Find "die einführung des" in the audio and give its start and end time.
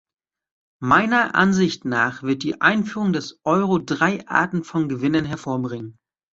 2.41-3.39